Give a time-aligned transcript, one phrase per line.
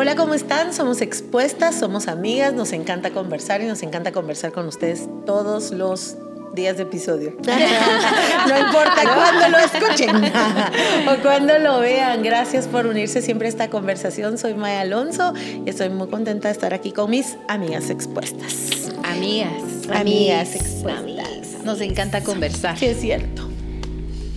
[0.00, 0.72] Hola, ¿cómo están?
[0.72, 6.16] Somos expuestas, somos amigas, nos encanta conversar y nos encanta conversar con ustedes todos los
[6.54, 7.34] días de episodio.
[8.48, 10.16] no importa cuándo lo escuchen
[11.06, 12.22] o cuándo lo vean.
[12.22, 14.38] Gracias por unirse siempre a esta conversación.
[14.38, 15.34] Soy Maya Alonso
[15.66, 18.90] y estoy muy contenta de estar aquí con mis amigas expuestas.
[19.04, 19.52] Amigas.
[19.92, 21.62] Amigas expuestas.
[21.62, 22.78] Nos encanta conversar.
[22.78, 23.50] Sí, es cierto.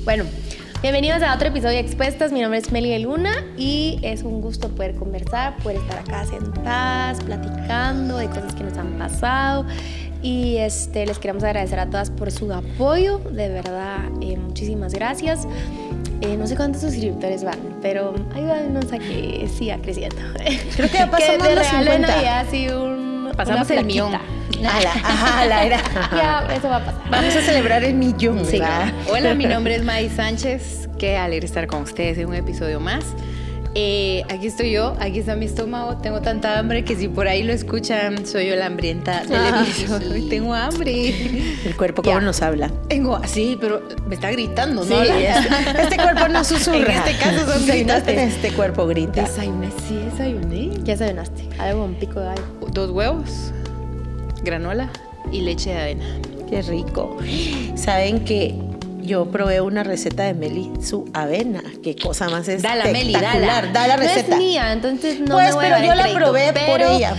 [0.04, 0.26] Bueno,
[0.84, 2.34] bienvenidos a otro episodio de Expuestas.
[2.34, 6.26] Mi nombre es Meli de Luna y es un gusto poder conversar, poder estar acá
[6.26, 9.66] sentadas, platicando de cosas que nos han pasado.
[10.22, 15.48] Y este, les queremos agradecer a todas por su apoyo, de verdad, eh, muchísimas gracias.
[16.20, 20.18] Eh, no sé cuántos suscriptores van, pero ayúdanos a que siga creciendo.
[20.76, 22.22] Creo que ya pasamos que de los regalo 50.
[22.22, 24.12] ya así un, Pasamos el millón.
[24.72, 25.78] Ajá, ala, era.
[26.16, 27.02] Ya, eso va a pasar.
[27.10, 28.60] Vamos a celebrar el millón, Sí.
[28.60, 28.92] ¿verdad?
[29.10, 30.90] Hola, mi nombre es May Sánchez.
[30.98, 33.04] Qué alegre estar con ustedes en un episodio más.
[33.76, 35.98] Eh, aquí estoy yo, aquí está mi estómago.
[35.98, 39.64] Tengo tanta hambre que si por ahí lo escuchan, soy yo la hambrienta del Ah,
[39.68, 40.14] episodio.
[40.14, 40.28] sí.
[40.30, 41.10] Tengo hambre.
[41.66, 42.24] El cuerpo como Ya.
[42.24, 42.70] nos habla.
[42.88, 45.02] Tengo así, pero me está gritando, Sí, ¿no?
[45.02, 45.38] es-
[45.80, 46.78] este cuerpo no susurra.
[46.88, 48.04] En este caso son gritos.
[48.08, 49.24] Este cuerpo grita.
[49.24, 50.70] Desayuné, sí, desayuné.
[50.84, 51.50] Ya desayunaste.
[51.58, 52.44] Algo con pico de gallo.
[52.72, 53.52] Dos huevos,
[54.44, 54.90] granola
[55.32, 56.06] y leche de avena.
[56.50, 57.18] Qué rico.
[57.76, 58.54] Saben que
[59.02, 61.64] yo probé una receta de Meli, su avena.
[61.82, 63.64] Qué cosa más Dala, Meli, espectacular.
[63.66, 63.72] dala.
[63.74, 64.34] Da la No receta.
[64.34, 66.82] es mía, entonces no Pues, me voy a pero dar yo la crédito, probé por
[66.82, 67.16] ella.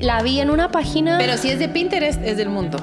[0.00, 1.18] La vi en una página.
[1.18, 2.78] Pero si es de Pinterest, es del mundo.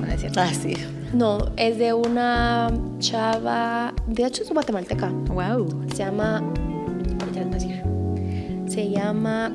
[0.00, 0.40] No es cierto.
[0.40, 0.74] Ah, sí.
[1.12, 3.94] No, es de una chava.
[4.08, 5.08] De hecho, es guatemalteca.
[5.28, 5.86] Wow.
[5.90, 6.42] Se llama.
[8.68, 9.52] Se llama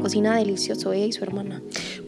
[0.00, 1.62] Cocina Delicioso, ella y su hermana.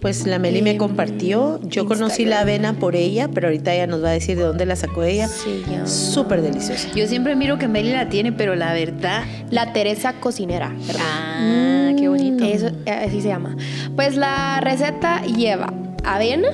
[0.07, 1.59] Pues la Meli me compartió.
[1.65, 4.65] Yo conocí la avena por ella, pero ahorita ella nos va a decir de dónde
[4.65, 5.29] la sacó ella.
[5.69, 5.85] Llama.
[5.85, 6.93] Súper deliciosa.
[6.95, 9.25] Yo siempre miro que Meli la tiene, pero la verdad.
[9.51, 10.73] La Teresa Cocinera.
[11.01, 12.45] Ah, qué bonito.
[12.45, 13.57] Eso, así se llama.
[13.97, 16.51] Pues la receta lleva avena,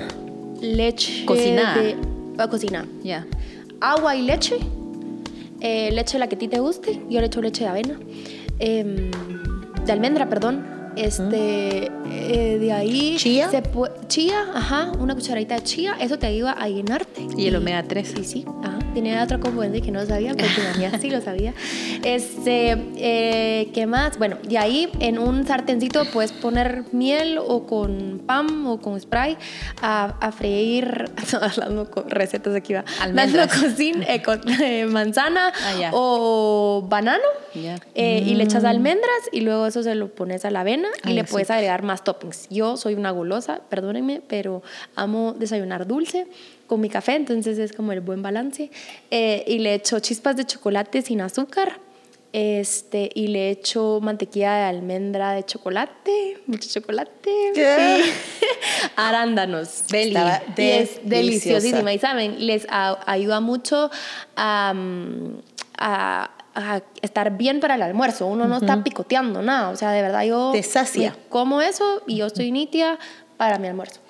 [0.62, 1.26] leche.
[1.26, 1.76] Cocinada.
[1.76, 1.96] De,
[2.38, 2.86] ah, cocinada.
[3.04, 3.26] Ya.
[3.82, 4.56] agua y leche.
[5.60, 7.02] Eh, leche la que a ti te guste.
[7.10, 8.00] Yo le echo leche de avena.
[8.60, 9.10] Em,
[9.84, 10.71] de almendra, perdón.
[10.96, 13.16] Este, eh, de ahí.
[13.18, 13.48] ¿Chía?
[13.50, 13.62] se
[14.08, 15.96] chía, ajá, una cucharadita de chía.
[16.00, 17.26] Eso te ayuda a llenarte.
[17.36, 18.12] Y el omega 3.
[18.16, 18.78] Sí, sí, ajá.
[18.92, 21.54] Tiene otro componente que no sabía, porque amiga sí lo sabía.
[22.04, 24.18] Este, eh, ¿qué más?
[24.18, 29.38] Bueno, de ahí en un sartencito puedes poner miel o con pan o con spray
[29.80, 31.06] a, a freír,
[31.40, 33.50] hablando con recetas aquí va, Almendras.
[33.50, 35.90] cocin- eh, con, eh, manzana Ah, ya.
[35.94, 37.22] o banano
[37.54, 37.76] Ya.
[37.94, 41.08] eh, y le echas almendras y luego eso se lo pones a la avena y
[41.10, 42.48] Ay, le puedes agregar más toppings.
[42.50, 44.62] Yo soy una golosa, perdónenme, pero
[44.96, 46.26] amo desayunar dulce
[46.66, 48.70] con mi café, entonces es como el buen balance.
[49.10, 51.78] Eh, y le echo chispas de chocolate sin azúcar.
[52.34, 57.30] Este, y le echo mantequilla de almendra de chocolate, mucho chocolate.
[57.54, 58.02] ¿Qué?
[58.04, 58.10] sí.
[58.96, 59.84] Arándanos.
[59.92, 61.92] Estaba Y es deliciosísima.
[61.92, 63.90] Y saben, les a- ayuda mucho
[64.34, 65.40] a, mm,
[65.76, 68.26] a- a estar bien para el almuerzo.
[68.26, 69.70] Uno no está picoteando nada.
[69.70, 71.16] O sea, de verdad yo Te sacia.
[71.28, 72.98] como eso y yo estoy nítida
[73.36, 74.00] para mi almuerzo.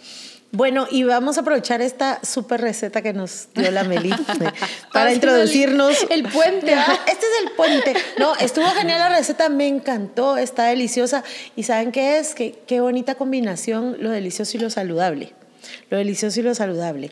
[0.55, 4.17] Bueno, y vamos a aprovechar esta súper receta que nos dio la Meli eh,
[4.93, 6.03] para Haciendo introducirnos.
[6.11, 7.01] el- el puente, ¿ah?
[7.07, 7.95] Este es el puente.
[8.19, 11.25] No, estuvo genial la receta, me encantó, está deliciosa.
[11.57, 12.35] ¿Y saben qué es?
[12.35, 15.33] Qué, qué bonita combinación lo delicioso y lo saludable.
[15.89, 17.11] Lo delicioso y lo saludable.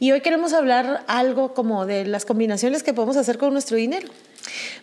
[0.00, 4.08] Y hoy queremos hablar algo como de las combinaciones que podemos hacer con nuestro dinero.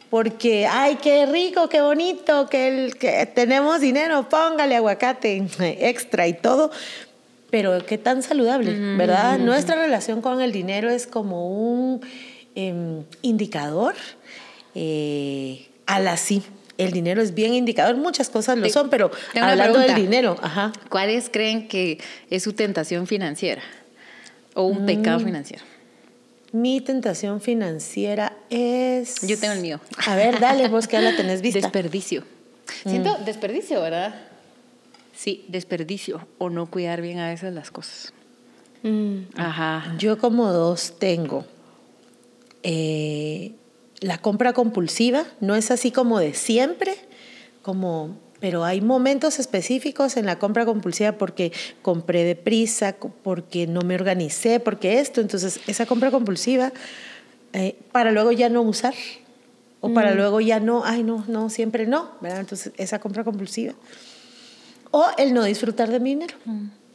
[0.09, 6.33] Porque, ay, qué rico, qué bonito, que, el, que tenemos dinero, póngale aguacate extra y
[6.33, 6.71] todo.
[7.49, 9.37] Pero qué tan saludable, ¿verdad?
[9.39, 12.01] Nuestra relación con el dinero es como un
[12.55, 13.93] em, indicador
[14.73, 16.43] eh, a la sí.
[16.77, 20.73] El dinero es bien indicador, muchas cosas lo son, pero tengo hablando del dinero, ajá.
[20.89, 21.99] ¿Cuáles creen que
[22.29, 23.61] es su tentación financiera?
[24.53, 25.23] O un pecado Mm.
[25.25, 25.63] financiero.
[26.55, 29.15] Mi tentación financiera es.
[29.27, 29.81] Yo tengo el mío.
[30.07, 31.59] A ver, dale, vos que ya la tenés vista.
[31.59, 32.23] Desperdicio.
[32.85, 34.15] Siento desperdicio, ¿verdad?
[35.13, 36.25] Sí, desperdicio.
[36.37, 38.13] O no cuidar bien a veces las cosas.
[38.83, 39.23] Mm.
[39.35, 39.95] Ajá.
[39.97, 41.45] Yo como dos tengo.
[42.63, 43.51] eh,
[43.99, 46.95] la compra compulsiva, no es así como de siempre,
[47.63, 51.51] como, pero hay momentos específicos en la compra compulsiva porque
[51.81, 56.71] compré deprisa, porque no me organicé, porque esto, entonces esa compra compulsiva
[57.53, 58.93] eh, para luego ya no usar
[59.81, 62.39] o para luego ya no, ay no, no, siempre no, ¿verdad?
[62.39, 63.73] Entonces esa compra compulsiva.
[64.91, 66.35] O el no disfrutar de mi dinero,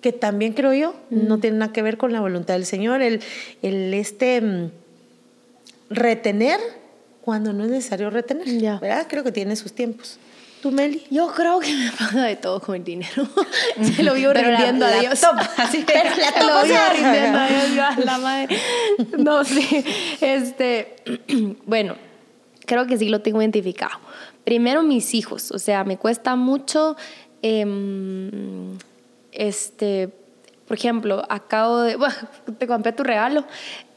[0.00, 3.23] que también creo yo, no tiene nada que ver con la voluntad del Señor, el,
[3.62, 4.70] el este mm,
[5.88, 6.61] retener
[7.23, 8.79] cuando no es necesario retener, Ya.
[8.79, 9.08] ¿verdad?
[9.11, 10.20] Creo que tiene sus tiempos.
[10.62, 11.02] ¿Tú, Meli?
[11.10, 13.26] Yo creo que me pasa de todo con el dinero.
[13.82, 15.20] Se lo vivo la- rindiendo a la Dios.
[15.20, 18.58] toma, así que- Pero la se lo vivo rindiendo a Dios, a la madre.
[19.18, 19.84] No, sí.
[20.20, 20.96] Este,
[21.66, 21.96] bueno,
[22.66, 23.98] creo que sí lo tengo identificado.
[24.44, 25.50] Primero, mis hijos.
[25.50, 26.96] O sea, me cuesta mucho.
[27.42, 28.76] em,
[29.32, 30.08] este,
[30.66, 31.96] por ejemplo, acabo de.
[31.96, 32.14] Bueno,
[32.58, 33.44] te compré tu regalo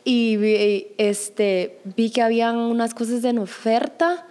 [0.03, 4.27] y vi, este, vi que habían unas cosas en oferta.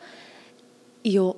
[1.02, 1.37] Y yo,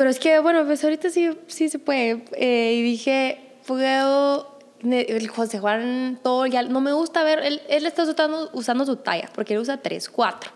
[0.00, 2.24] pero es que, bueno, pues ahorita sí, sí se puede.
[2.32, 4.58] Eh, y dije, puedo.
[4.82, 6.62] El José Juan, todo ya.
[6.62, 7.40] No me gusta ver.
[7.40, 10.50] Él, él está usando, usando su talla, porque él usa 3, 4.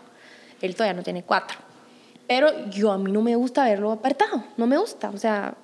[0.63, 1.59] Él todavía no tiene 4.
[2.27, 4.43] Pero yo, a mí no me gusta verlo apretado.
[4.57, 5.11] No me gusta.
[5.11, 5.55] O sea,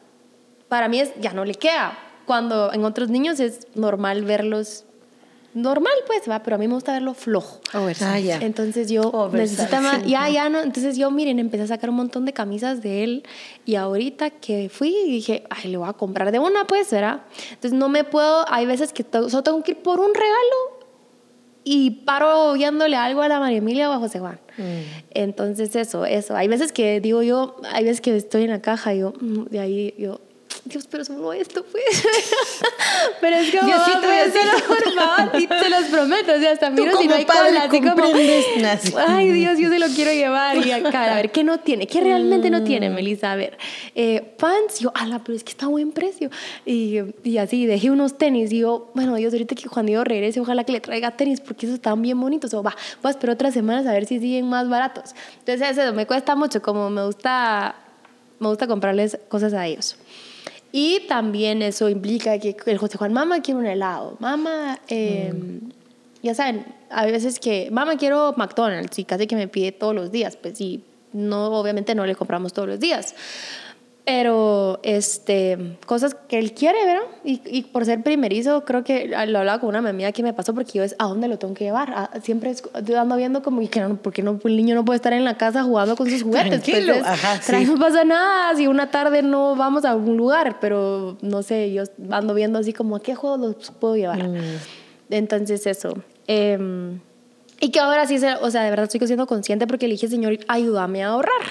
[0.69, 1.99] para mí es, ya no le queda.
[2.27, 4.85] Cuando en otros niños es normal verlos.
[5.53, 7.61] Normal, pues, va, pero a mí me gusta verlo flojo.
[7.75, 8.05] Oversize.
[8.09, 8.37] Ah, ya.
[8.41, 9.63] Entonces yo Oversize.
[9.63, 12.83] necesita más, ya, ya no, entonces yo miren, empecé a sacar un montón de camisas
[12.83, 13.25] de él
[13.67, 17.23] y ahorita que fui dije, ay, le voy a comprar de una pues, ¿verdad?
[17.51, 20.81] Entonces no me puedo, hay veces que to- solo tengo que ir por un regalo
[21.65, 24.39] y paro viéndole algo a la María Emilia o a José Juan.
[25.11, 28.95] Entonces eso, eso, hay veces que digo yo, hay veces que estoy en la caja
[28.95, 30.21] y yo, mm, de ahí yo...
[30.71, 31.85] Dios, pero solo esto, pues.
[33.21, 34.67] pero es como, Diosito, "Ah, pues, Diosito".
[34.67, 36.33] por favor, y te los prometo.
[36.35, 38.05] O sea, hasta miro si no hay cola, así como,
[39.09, 40.57] ay Dios, yo se lo quiero llevar.
[40.65, 41.87] Y acá, a ver, ¿qué no tiene?
[41.87, 42.65] ¿Qué realmente no Mm.
[42.65, 43.33] tiene, Melissa?
[43.33, 43.59] A ver,
[43.95, 46.31] eh, pants, yo, ala, pero es que está a buen precio.
[46.65, 48.53] Y, y así, dejé unos tenis.
[48.53, 51.67] Y yo, bueno, Dios, ahorita que cuando yo regrese, ojalá que le traiga tenis, porque
[51.67, 52.53] esos están bien bonitos.
[52.55, 55.15] O va, voy a esperar otras semanas a ver si siguen más baratos.
[55.41, 57.75] Entonces, eso me cuesta mucho, como me gusta,
[58.39, 59.97] me gusta comprarles cosas a ellos.
[60.73, 64.17] Y también eso implica que el José Juan, mamá, quiero un helado.
[64.21, 65.33] Mamá, eh,
[66.23, 70.13] ya saben, a veces que, mamá, quiero McDonald's y casi que me pide todos los
[70.13, 70.37] días.
[70.37, 73.15] Pues sí, no, obviamente no le compramos todos los días.
[74.13, 77.05] Pero, este, cosas que él quiere, ¿verdad?
[77.23, 80.53] Y, y por ser primerizo, creo que lo hablaba con una amiga que me pasó
[80.53, 81.93] porque yo es, ¿a dónde lo tengo que llevar?
[81.95, 84.97] A- siempre es- ando viendo como, y que no, porque no, el niño no puede
[84.97, 86.49] estar en la casa jugando con sus juguetes.
[86.61, 87.71] Tranquilo, Pues es, ajá, "Trae, sí.
[87.71, 91.85] no pasa nada si una tarde no vamos a algún lugar, pero no sé, yo
[92.11, 94.29] ando viendo así como, ¿a qué juego los puedo llevar?
[95.09, 95.95] Entonces eso.
[96.27, 96.99] em,
[97.61, 100.09] y que ahora sí, se- o sea, de verdad estoy siendo consciente porque le dije,
[100.09, 101.43] Señor, ayúdame a ahorrar.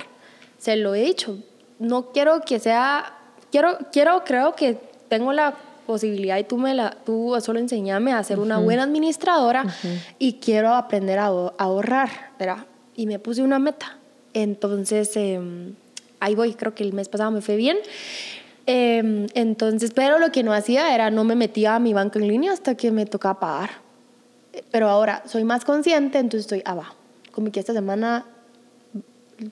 [0.58, 1.38] Se lo he dicho.
[1.80, 3.14] No quiero que sea,
[3.52, 4.78] quiero, quiero, creo que
[5.08, 5.56] tengo la
[5.88, 9.66] posibilidad y tú me la, tú solo enseñame a ser una buena administradora
[10.20, 12.66] y quiero aprender a, ahor- a ahorrar, ¿verdad?
[12.96, 13.98] Y me puse una meta.
[14.34, 15.74] Entonces, em,
[16.20, 17.78] ahí voy, creo que el mes pasado me fue bien.
[18.68, 22.28] Em, entonces, pero lo que no hacía era no me metía a mi banco en
[22.28, 23.70] línea hasta que me tocaba pagar.
[24.54, 26.94] Eh, Pero ahora soy más consciente, entonces estoy abajo.
[27.32, 28.26] Como que esta semana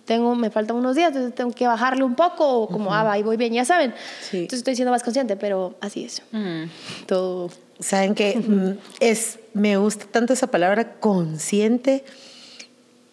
[0.05, 3.13] tengo, me faltan unos días, entonces tengo que bajarle un poco, o como, ah, va,
[3.13, 3.93] ahí voy bien, ya saben.
[4.21, 4.37] Sí.
[4.39, 6.21] Entonces estoy siendo más consciente, pero así es.
[6.31, 6.63] Mm.
[7.05, 7.49] Todo.
[7.79, 12.03] Saben que mm, es, me gusta tanto esa palabra consciente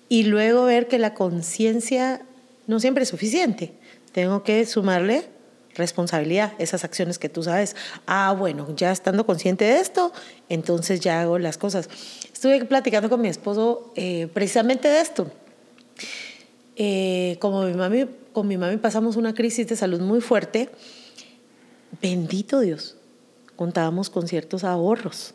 [0.08, 2.22] y luego ver que la conciencia
[2.66, 3.72] no siempre es suficiente.
[4.12, 5.24] Tengo que sumarle
[5.74, 7.74] responsabilidad, esas acciones que tú sabes.
[8.06, 10.12] Ah, bueno, ya estando consciente de esto,
[10.48, 11.88] entonces ya hago las cosas.
[12.32, 15.30] Estuve platicando con mi esposo eh, precisamente de esto.
[16.76, 20.68] Eh, como mi mami, con mi mami pasamos una crisis de salud muy fuerte,
[22.02, 22.96] bendito Dios,
[23.56, 25.34] contábamos con ciertos ahorros.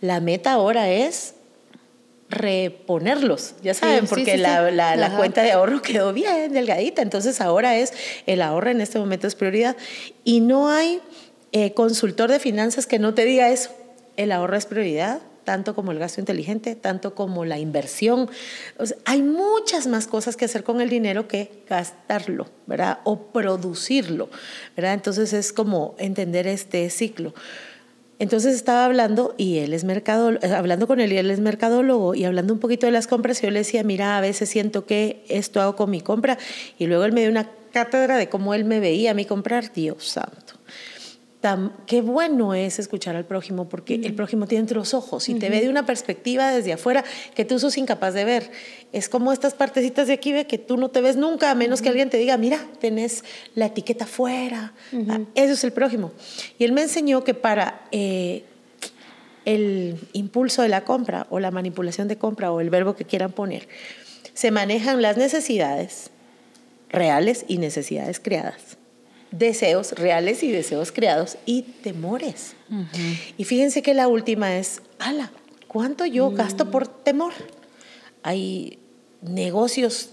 [0.00, 1.34] La meta ahora es
[2.28, 4.74] reponerlos, ya saben, Sí, porque sí, la, sí.
[4.76, 7.92] la- cuenta de ahorro quedó bien delgadita, entonces ahora es
[8.26, 9.76] el ahorro en este momento es prioridad
[10.22, 11.00] y no hay
[11.52, 13.70] eh, consultor de finanzas que no te diga eso,
[14.16, 18.30] el ahorro es prioridad, tanto como el gasto inteligente, tanto como la inversión.
[19.04, 22.98] Hay muchas más cosas que hacer con el dinero que gastarlo, ¿verdad?
[23.04, 24.28] O producirlo,
[24.76, 24.94] ¿verdad?
[24.94, 27.34] Entonces es como entender este ciclo.
[28.20, 32.24] Entonces estaba hablando y él es mercadólogo, hablando con él y él es mercadólogo y
[32.24, 35.58] hablando un poquito de las compras, yo le decía, mira, a veces siento que esto
[35.62, 36.36] hago con mi compra
[36.78, 39.72] y luego él me dio una cátedra de cómo él me veía a mí comprar,
[39.72, 40.49] Dios santo.
[41.40, 45.48] Tan- qué bueno es escuchar al prójimo porque el prójimo tiene otros ojos y te
[45.48, 47.02] ve de una perspectiva desde afuera
[47.34, 48.50] que tú sos incapaz de ver.
[48.92, 51.80] Es como estas partecitas de aquí ve que tú no te ves nunca a menos
[51.80, 54.74] que alguien te diga, mira, tenés la etiqueta afuera.
[55.08, 56.12] Ah, Eso es el prójimo.
[56.58, 58.44] Y él me enseñó que para eh,
[59.46, 63.32] el impulso de la compra o la manipulación de compra o el verbo que quieran
[63.32, 63.66] poner,
[64.34, 66.10] se manejan las necesidades
[66.90, 68.76] reales y necesidades creadas
[69.30, 72.54] deseos reales y deseos creados y temores.
[73.36, 75.32] Y fíjense que la última es, ala,
[75.68, 77.32] ¿cuánto yo gasto por temor?
[78.22, 78.78] Hay
[79.22, 80.10] negocios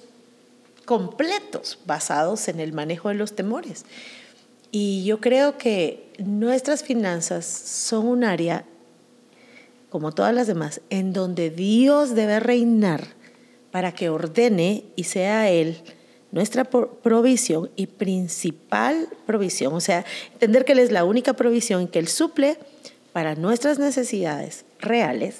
[0.85, 3.85] completos basados en el manejo de los temores.
[4.71, 8.65] Y yo creo que nuestras finanzas son un área,
[9.89, 13.07] como todas las demás, en donde Dios debe reinar
[13.71, 15.81] para que ordene y sea Él
[16.31, 19.73] nuestra provisión y principal provisión.
[19.73, 22.57] O sea, entender que Él es la única provisión y que Él suple
[23.13, 25.37] para nuestras necesidades reales,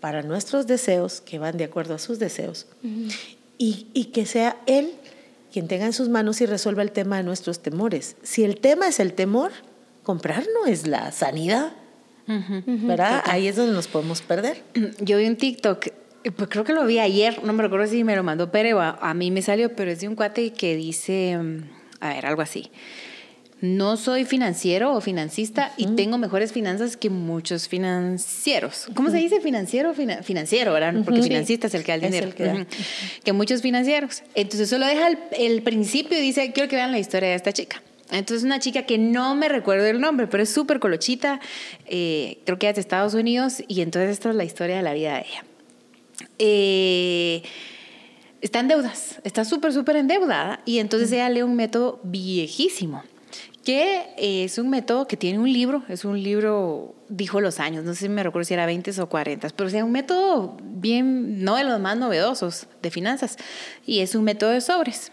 [0.00, 2.66] para nuestros deseos que van de acuerdo a sus deseos,
[3.58, 4.92] y, y que sea Él
[5.52, 8.16] quien tenga en sus manos y resuelva el tema de nuestros temores.
[8.22, 9.52] Si el tema es el temor,
[10.02, 11.72] comprar no es la sanidad.
[12.26, 13.22] ¿Verdad?
[13.26, 14.62] Ahí es donde nos podemos perder.
[15.00, 15.88] Yo vi un TikTok,
[16.30, 18.80] pues creo que lo vi ayer, no me recuerdo si me lo mandó Pere o
[18.80, 21.58] a, mí me salió, pero es de un cuate que dice, mm,
[22.00, 22.70] a ver, algo así
[23.62, 28.88] no soy financiero o financista y tengo mejores finanzas que muchos financieros.
[28.94, 29.94] ¿Cómo se dice financiero?
[29.94, 30.94] financiero, ¿verdad?
[31.04, 32.66] Porque financista es el que da el dinero.
[33.22, 34.24] que, muchos financieros.
[34.34, 37.80] Entonces solo deja el, principio y dice, quiero que vean la historia de esta chica.
[38.10, 41.38] Entonces una chica que no me recuerdo el nombre, pero es súper colochita,
[41.86, 44.92] eh, creo que es de Estados Unidos y entonces esta es la historia de la
[44.92, 45.44] vida de ella.
[46.38, 47.42] Eh,
[48.40, 53.04] está en deudas, está súper, súper endeudada y entonces ella lee un método viejísimo
[53.64, 57.94] que es un método que tiene un libro, es un libro, dijo los años, no
[57.94, 61.56] sé si me recuerdo si era 20 o 40, pero es un método bien, no
[61.56, 63.36] de los más novedosos de finanzas,
[63.86, 65.12] y es un método de sobres.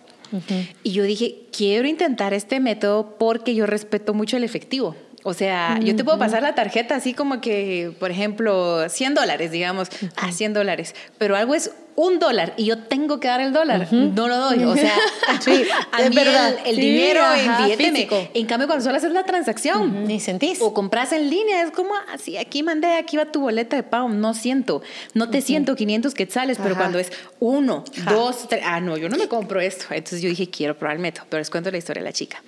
[0.83, 4.95] Y yo dije, quiero intentar este método porque yo respeto mucho el efectivo.
[5.23, 9.51] O sea, yo te puedo pasar la tarjeta así como que, por ejemplo, 100 dólares,
[9.51, 13.41] digamos, a ah, 100 dólares, pero algo es un dólar y yo tengo que dar
[13.41, 14.63] el dólar, no lo doy.
[14.63, 14.95] O sea,
[15.41, 16.55] sí, a es verdad.
[16.65, 20.61] el, dinero en En cambio, cuando solo haces la transacción, ni sentís.
[20.61, 23.83] O compras en línea, es como así, ah, aquí mandé, aquí va tu boleta de
[23.83, 24.81] pago, no siento,
[25.13, 27.11] no te siento 500 quetzales, pero cuando es
[27.41, 29.87] uno, dos, tres, ah, no, yo no me compro esto.
[29.89, 32.41] Entonces yo dije, quiero probar el método, pero les cuento la historia de la chica.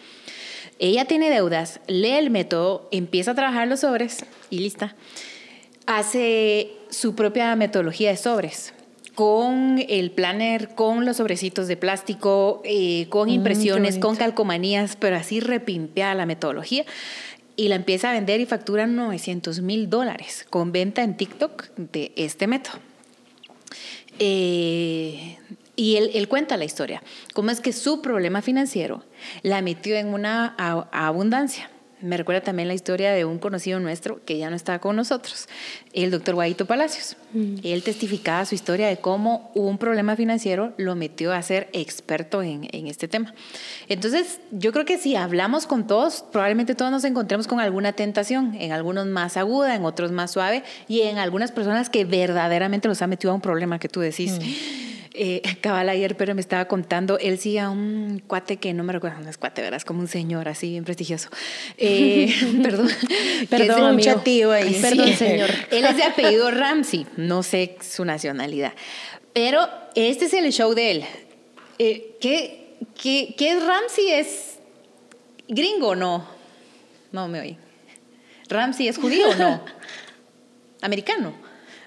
[0.81, 4.95] Ella tiene deudas, lee el método, empieza a trabajar los sobres y lista.
[5.85, 8.73] Hace su propia metodología de sobres
[9.13, 15.17] con el planner, con los sobrecitos de plástico, eh, con mm, impresiones, con calcomanías, pero
[15.17, 16.83] así repimpeada la metodología.
[17.55, 22.11] Y la empieza a vender y factura 900 mil dólares con venta en TikTok de
[22.15, 22.79] este método.
[24.17, 25.37] Eh,
[25.75, 27.01] y él, cuenta la historia,
[27.33, 29.03] cómo es que su problema financiero
[29.41, 30.55] la metió en una
[30.91, 31.69] abundancia.
[32.01, 35.47] Me recuerda también la historia de un conocido nuestro que ya no está con nosotros,
[35.93, 37.15] el doctor Guaito Palacios.
[37.33, 37.57] Mm.
[37.63, 42.67] Él testificaba su historia de cómo un problema financiero lo metió a ser experto en,
[42.71, 43.35] en, este tema.
[43.87, 48.55] Entonces, yo creo que si hablamos con todos, probablemente todos nos encontremos con alguna tentación,
[48.55, 53.03] en algunos más aguda, en otros más suave, y en algunas personas que verdaderamente los
[53.03, 54.39] ha metido a un problema que tú decís.
[54.39, 58.83] Mm eh, cabal ayer, pero me estaba contando, él sí a un cuate que no
[58.83, 59.77] me recuerdo, no es cuate, ¿verdad?
[59.77, 61.29] Es como un señor así, bien prestigioso.
[61.77, 62.89] Eh, perdón.
[63.49, 64.77] perdón, un chatío ahí.
[64.81, 65.49] Perdón, señor.
[65.71, 68.73] Él es de apellido Ramsey, no sé su nacionalidad.
[69.33, 71.05] Pero este es el show de él.
[71.79, 74.11] Eh, ¿qué, qué, qué es Ramsey?
[74.11, 74.59] ¿Es
[75.47, 76.27] gringo o no?
[77.11, 77.57] No me oí.
[78.49, 79.63] ¿Ramsey es judío o no?
[80.81, 81.33] ¿Americano?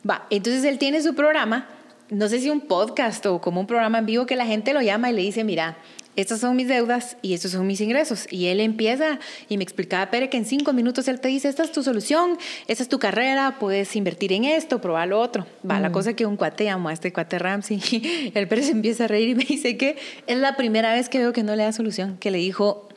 [0.09, 1.69] Va, entonces él tiene su programa
[2.15, 4.81] no sé si un podcast o como un programa en vivo que la gente lo
[4.81, 5.77] llama y le dice, mira,
[6.15, 8.29] estas son mis deudas y estos son mis ingresos.
[8.31, 9.19] Y él empieza
[9.49, 12.39] y me explicaba, Pere, que en cinco minutos él te dice, esta es tu solución,
[12.69, 15.45] esta es tu carrera, puedes invertir en esto, probar lo otro.
[15.69, 15.93] Va, la mm.
[15.93, 19.35] cosa que un cuate llamo a este cuate Ramsey, el Pérez empieza a reír y
[19.35, 19.97] me dice que
[20.29, 22.89] es la primera vez que veo que no le da solución, que le dijo,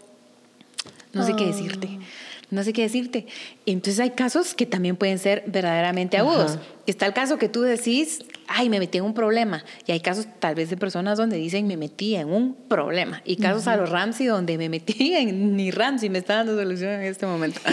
[1.14, 1.90] no sé qué decirte.
[1.92, 2.04] Ah
[2.50, 3.28] no sé qué decirte.
[3.66, 6.58] Entonces hay casos que también pueden ser verdaderamente agudos.
[6.86, 9.64] Está el caso que tú decís, ay, me metí en un problema.
[9.86, 13.22] Y hay casos tal vez de personas donde dicen, me metí en un problema.
[13.26, 16.94] Y casos a los Ramsey donde me metí en, ni Ramsey me está dando solución
[16.94, 17.60] en este momento.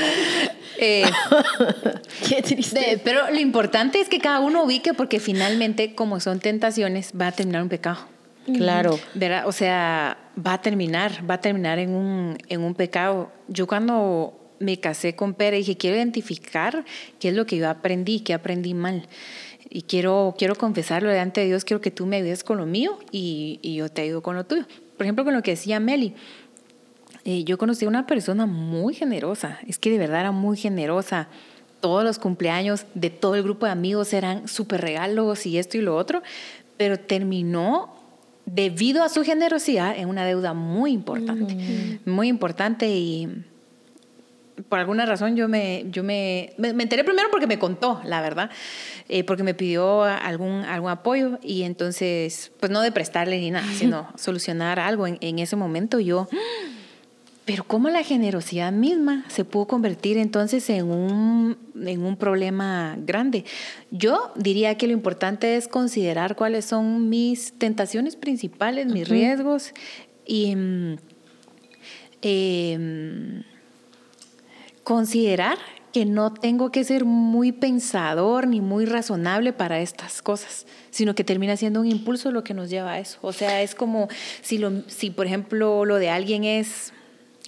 [0.76, 1.04] Eh,
[2.28, 3.00] qué triste.
[3.04, 7.33] pero lo importante es que cada uno ubique porque finalmente, como son tentaciones, va a
[7.33, 8.09] terminar un pecado.
[8.52, 8.99] Claro.
[9.47, 13.31] O sea, va a terminar, va a terminar en un, en un pecado.
[13.47, 16.85] Yo cuando me casé con Pere dije, quiero identificar
[17.19, 19.07] qué es lo que yo aprendí, qué aprendí mal.
[19.75, 22.97] Y quiero, quiero confesarlo delante de Dios, quiero que tú me ayudes con lo mío
[23.11, 24.64] y, y yo te ayudo con lo tuyo.
[24.97, 26.14] Por ejemplo, con lo que decía Meli.
[27.25, 31.26] Eh, yo conocí a una persona muy generosa, es que de verdad era muy generosa.
[31.81, 35.81] Todos los cumpleaños de todo el grupo de amigos eran súper regalos y esto y
[35.81, 36.23] lo otro,
[36.76, 37.97] pero terminó
[38.47, 41.54] debido a su generosidad en una deuda muy importante,
[42.04, 42.11] mm.
[42.11, 43.45] muy importante y
[44.68, 48.50] por alguna razón yo me, yo me, me, enteré primero porque me contó, la verdad,
[49.08, 53.66] eh, porque me pidió algún, algún apoyo y entonces, pues no de prestarle ni nada,
[53.75, 55.99] sino solucionar algo en, en ese momento.
[55.99, 56.28] Yo,
[57.44, 63.44] pero cómo la generosidad misma se pudo convertir entonces en un, en un problema grande.
[63.90, 69.73] Yo diría que lo importante es considerar cuáles son mis tentaciones principales, mis riesgos
[70.26, 70.56] y...
[72.26, 73.42] Eh,
[74.84, 75.58] considerar
[75.92, 81.22] que no tengo que ser muy pensador ni muy razonable para estas cosas, sino que
[81.22, 83.18] termina siendo un impulso lo que nos lleva a eso.
[83.22, 84.08] O sea, es como
[84.42, 86.92] si, lo, si por ejemplo, lo de alguien es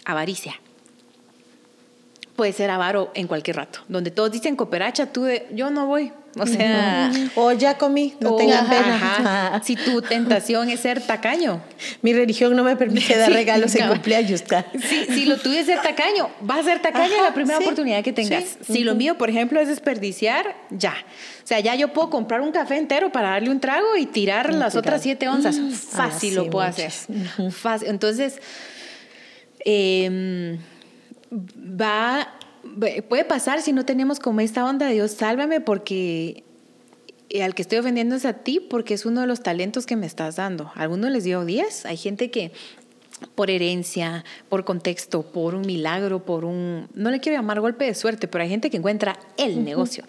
[0.04, 0.54] avaricia.
[2.36, 3.80] Puede ser avaro en cualquier rato.
[3.88, 7.10] Donde todos dicen cooperacha, tú de, yo no voy, o sea.
[7.34, 9.60] O ya comí, no tengan pena.
[9.64, 11.62] Si tu tentación es ser tacaño.
[12.02, 14.44] Mi religión no me permite dar regalos en cumpleaños.
[14.88, 18.02] Si, si, lo tuyo es ser tacaño, vas a ser tacaño en la primera oportunidad
[18.02, 18.58] que tengas.
[18.66, 20.94] Si lo mío, por ejemplo, es desperdiciar, ya.
[21.42, 24.52] O sea, ya yo puedo comprar un café entero para darle un trago y tirar
[24.52, 25.56] las otras siete onzas.
[25.56, 25.72] Mm.
[25.72, 26.92] Fácil lo puedo hacer.
[27.50, 27.88] Fácil.
[27.88, 28.40] Entonces,
[29.64, 30.58] em,
[31.36, 32.32] va
[33.08, 36.44] puede pasar si no tenemos como esta onda de Dios, sálvame porque
[37.28, 39.96] eh, al que estoy ofendiendo es a ti porque es uno de los talentos que
[39.96, 40.72] me estás dando.
[40.74, 42.52] A algunos les dio 10, hay gente que
[43.34, 47.94] por herencia, por contexto, por un milagro, por un, no le quiero llamar golpe de
[47.94, 50.04] suerte, pero hay gente que encuentra el negocio.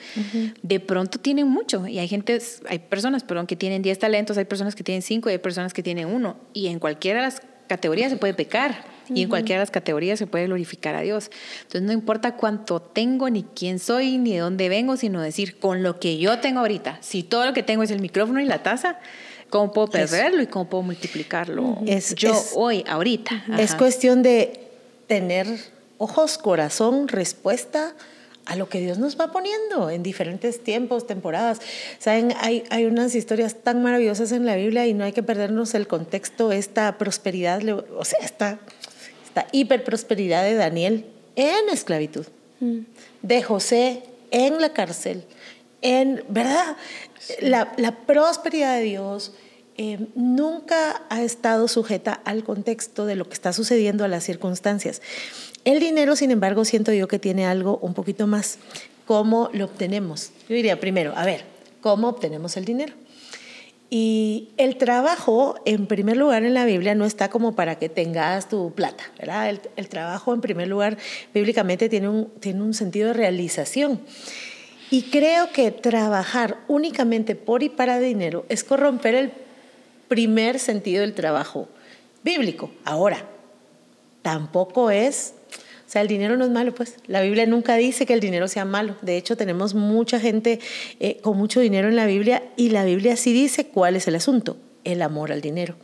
[0.62, 4.46] De pronto tienen mucho y hay gente, hay personas, perdón, que tienen 10 talentos, hay
[4.46, 7.42] personas que tienen 5 y hay personas que tienen uno y en cualquiera de las
[7.68, 8.97] categorías se puede pecar.
[9.14, 11.30] Y en cualquiera de las categorías se puede glorificar a Dios.
[11.60, 15.84] Entonces no importa cuánto tengo, ni quién soy, ni de dónde vengo, sino decir, con
[15.84, 18.64] lo que yo tengo ahorita, si todo lo que tengo es el micrófono y la
[18.64, 19.00] taza,
[19.50, 23.46] ¿cómo puedo perderlo y cómo puedo multiplicarlo es, yo hoy, ahorita?
[23.58, 24.68] Es cuestión de
[25.08, 25.48] tener
[25.98, 27.94] ojos, corazón, respuesta
[28.48, 31.60] a lo que Dios nos va poniendo en diferentes tiempos, temporadas.
[32.00, 35.74] Saben, hay, hay unas historias tan maravillosas en la Biblia y no hay que perdernos
[35.76, 38.60] el contexto, esta prosperidad, o sea, esta
[39.52, 42.26] hiperprosperidad de Daniel en esclavitud,
[42.60, 42.80] mm.
[43.22, 45.24] de José en la cárcel,
[45.82, 46.76] en, ¿verdad?
[47.42, 49.34] La, prosperidad de Dios
[49.78, 55.02] eh, nunca ha estado sujeta al contexto de lo que está sucediendo a las circunstancias.
[55.66, 58.58] El dinero, sin embargo, siento yo que tiene algo un poquito más.
[59.06, 60.32] ¿Cómo lo obtenemos?
[60.50, 61.44] Yo diría primero, a ver,
[61.82, 62.94] ¿cómo obtenemos el dinero?
[63.90, 68.50] Y el trabajo, en primer lugar, en la Biblia no está como para que tengas
[68.50, 69.50] tu plata, ¿verdad?
[69.50, 70.98] El, trabajo, en primer lugar,
[71.34, 74.02] bíblicamente tiene un, tiene un sentido de realización.
[74.90, 79.32] Y creo que trabajar únicamente por y para dinero es corromper el
[80.10, 81.70] primer sentido del trabajo
[82.24, 82.72] bíblico.
[82.84, 83.26] Ahora,
[84.22, 85.34] tampoco es
[85.88, 86.96] o sea, el dinero no es malo, pues.
[87.08, 88.98] La Biblia nunca dice que el dinero sea malo.
[89.02, 90.60] De hecho, tenemos mucha gente
[91.00, 94.16] eh, con mucho dinero en la Biblia y la Biblia sí dice cuál es el
[94.16, 95.76] asunto, el amor al dinero.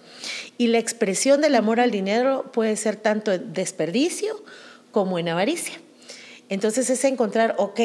[0.57, 4.43] Y la expresión del amor al dinero puede ser tanto en desperdicio
[4.91, 5.75] como en avaricia.
[6.49, 7.79] Entonces es encontrar, ok,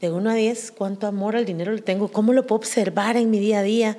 [0.00, 2.08] de 1 a 10, ¿cuánto amor al dinero le tengo?
[2.08, 3.96] ¿Cómo lo puedo observar en mi día a día?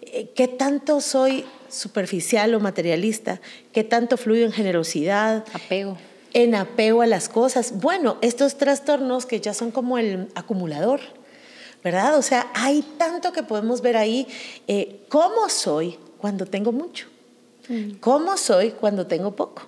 [0.00, 3.40] Eh, ¿Qué tanto soy superficial o materialista,
[3.72, 5.44] qué tanto fluyo en generosidad.
[5.52, 5.98] Apego.
[6.32, 7.80] En apego a las cosas.
[7.80, 11.00] Bueno, estos trastornos que ya son como el acumulador,
[11.82, 12.16] ¿verdad?
[12.16, 14.26] O sea, hay tanto que podemos ver ahí.
[14.66, 17.06] Eh, ¿Cómo soy cuando tengo mucho?
[17.68, 17.92] Mm.
[18.00, 19.62] ¿Cómo soy cuando tengo poco?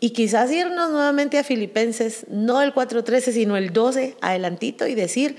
[0.00, 5.36] Y quizás irnos nuevamente a Filipenses, no el 4.13, sino el 12, adelantito, y decir,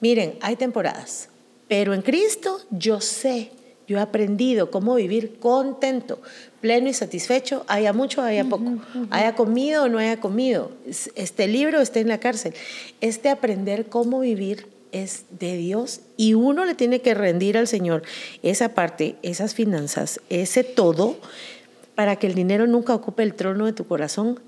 [0.00, 1.30] miren, hay temporadas,
[1.66, 3.50] pero en Cristo yo sé
[3.86, 6.20] yo he aprendido cómo vivir contento,
[6.60, 8.78] pleno y satisfecho, haya mucho, haya poco,
[9.10, 10.70] haya comido o no haya comido,
[11.14, 12.54] este libro esté en la cárcel.
[13.00, 18.02] Este aprender cómo vivir es de Dios y uno le tiene que rendir al Señor
[18.42, 21.18] esa parte, esas finanzas, ese todo,
[21.94, 24.40] para que el dinero nunca ocupe el trono de tu corazón,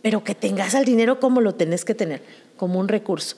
[0.00, 2.22] pero que tengas al dinero como lo tenés que tener,
[2.56, 3.36] como un recurso.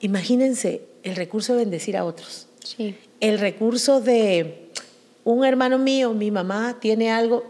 [0.00, 2.46] Imagínense el recurso de bendecir a otros.
[2.62, 2.94] Sí
[3.28, 4.68] el recurso de
[5.24, 7.42] un hermano mío, mi mamá tiene algo,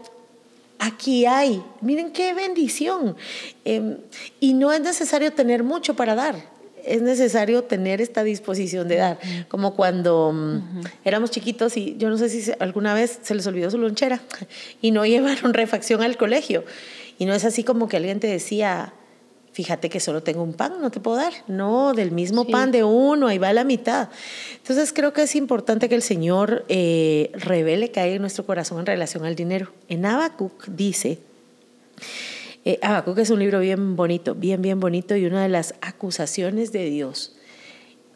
[0.79, 3.17] aquí hay, miren qué bendición.
[3.65, 3.97] Em,
[4.39, 6.35] y no es necesario tener mucho para dar,
[6.85, 12.17] es necesario tener esta disposición de dar, como cuando mm, éramos chiquitos y yo no
[12.17, 14.21] sé si alguna vez se les olvidó su lonchera
[14.81, 16.63] y no llevaron refacción al colegio.
[17.17, 18.93] Y no es así como que alguien te decía,
[19.55, 21.31] fíjate que solo tengo un pan, no te puedo dar.
[21.47, 24.09] No, del mismo pan de uno, ahí va la mitad.
[24.57, 28.81] Entonces creo que es importante que el Señor eh, revele que hay en nuestro corazón
[28.81, 29.71] en relación al dinero.
[29.87, 31.19] En Habacuc dice,
[32.65, 36.73] Eh, Habacuc es un libro bien bonito, bien, bien bonito, y una de las acusaciones
[36.73, 37.37] de Dios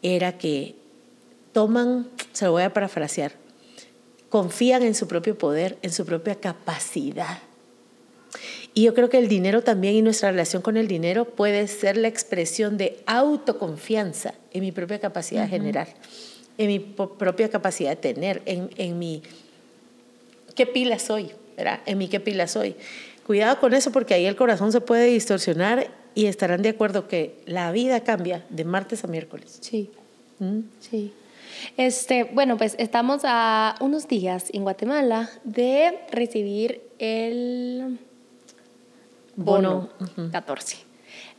[0.02, 0.74] era que
[1.52, 3.32] toman, se lo voy a parafrasear,
[4.28, 7.38] confían en su propio poder, en su propia capacidad.
[8.72, 11.96] Y yo creo que el dinero también y nuestra relación con el dinero puede ser
[11.96, 15.88] la expresión de autoconfianza en mi propia capacidad de generar,
[16.56, 19.22] en mi propia capacidad de tener, en, en mi
[20.54, 21.80] qué pila soy, ¿verdad?
[21.86, 22.76] En mi qué pila soy.
[23.26, 27.40] Cuidado con eso porque ahí el corazón se puede distorsionar y estarán de acuerdo que
[27.46, 29.58] la vida cambia de martes a miércoles.
[29.60, 29.90] Sí.
[30.38, 30.60] ¿Mm?
[30.80, 31.12] Sí.
[31.76, 37.98] Este, bueno, pues estamos a unos días en Guatemala de recibir el
[39.36, 39.88] bono,
[40.32, 40.90] 14.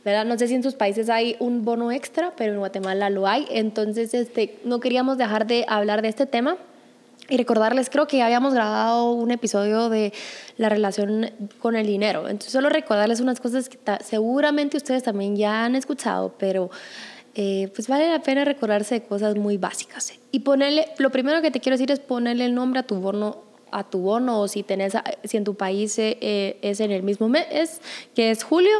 [0.04, 0.24] ¿verdad?
[0.24, 3.46] No sé si en sus países hay un bono extra, pero en Guatemala lo hay.
[3.50, 6.56] Entonces, este, no queríamos dejar de hablar de este tema
[7.28, 10.12] y recordarles, creo que ya habíamos grabado un episodio de
[10.56, 12.28] la relación con el dinero.
[12.28, 16.70] Entonces, solo recordarles unas cosas que seguramente ustedes también ya han escuchado, pero
[17.34, 20.12] eh, pues vale la pena recordarse de cosas muy básicas.
[20.32, 23.51] Y ponerle, lo primero que te quiero decir es ponerle el nombre a tu bono
[23.72, 27.28] a tu bono o si, tenés, si en tu país eh, es en el mismo
[27.28, 27.80] mes,
[28.14, 28.72] que es julio,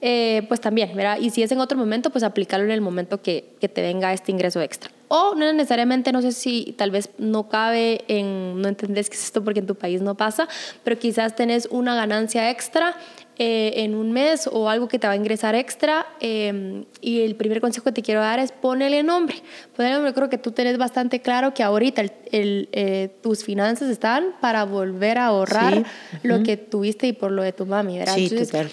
[0.00, 1.18] eh, pues también, ¿verdad?
[1.20, 4.12] Y si es en otro momento, pues aplicarlo en el momento que, que, te venga
[4.12, 4.90] este ingreso extra.
[5.08, 9.24] O no necesariamente, no sé si tal vez no cabe en, no entendés qué es
[9.24, 10.48] esto porque en tu país no pasa,
[10.84, 12.96] pero quizás tenés una ganancia extra
[13.40, 16.06] eh, en un mes o algo que te va a ingresar extra.
[16.18, 19.36] Eh, y el primer consejo que te quiero dar es ponele nombre.
[19.76, 24.34] Ponele nombre, creo que tú tenés bastante claro que ahorita el, eh, tus finanzas están
[24.40, 25.84] para volver a ahorrar
[26.24, 28.16] lo que tuviste y por lo de tu mami, ¿verdad?
[28.16, 28.70] Sí, total.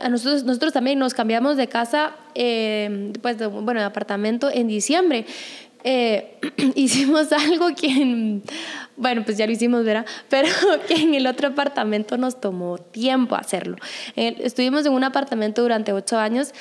[0.00, 5.26] a nosotros, nosotros también nos cambiamos de casa, pues, bueno, de apartamento en diciembre.
[6.74, 8.40] hicimos algo que
[8.96, 10.06] bueno, pues ya lo hicimos, ¿verdad?
[10.28, 10.48] Pero
[10.88, 13.76] que en el otro apartamento nos tomó tiempo hacerlo.
[14.16, 16.52] Estuvimos en un apartamento durante ocho años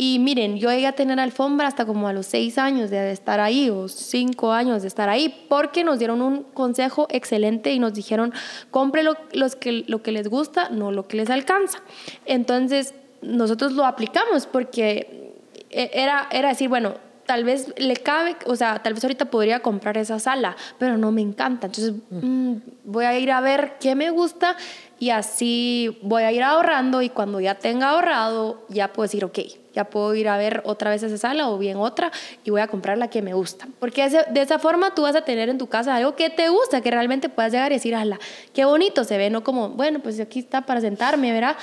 [0.00, 3.40] y miren, yo llegué a tener alfombra hasta como a los seis años de estar
[3.40, 7.94] ahí o cinco años de estar ahí porque nos dieron un consejo excelente y nos
[7.94, 8.32] dijeron,
[8.70, 11.82] compre lo, los que, lo que les gusta, no lo que les alcanza.
[12.26, 15.34] Entonces, nosotros lo aplicamos porque
[15.70, 16.94] e, era, era decir, bueno,
[17.28, 21.12] tal vez le cabe, o sea, tal vez ahorita podría comprar esa sala, pero no
[21.12, 21.66] me encanta.
[21.66, 24.56] Entonces mm, voy a ir a ver qué me gusta
[24.98, 29.40] y así voy a ir ahorrando y cuando ya tenga ahorrado ya puedo decir, ok,
[29.74, 32.10] ya puedo ir a ver otra vez esa sala o bien otra
[32.44, 33.68] y voy a comprar la que me gusta.
[33.78, 36.80] Porque de esa forma tú vas a tener en tu casa algo que te gusta,
[36.80, 38.18] que realmente puedas llegar y decir, ala,
[38.54, 41.58] qué bonito se ve, no como, bueno, pues aquí está para sentarme, ¿verdad?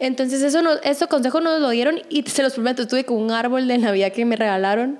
[0.00, 3.30] Entonces, eso no, esos consejos nos lo dieron y se los prometo, estuve con un
[3.30, 4.98] árbol de Navidad que me regalaron,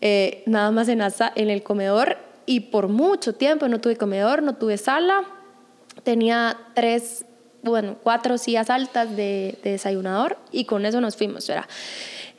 [0.00, 4.54] eh, nada más en, en el comedor, y por mucho tiempo no tuve comedor, no
[4.56, 5.24] tuve sala,
[6.04, 7.26] tenía tres,
[7.62, 11.66] bueno, cuatro sillas altas de, desayunador, y con eso nos fuimos, ¿verdad?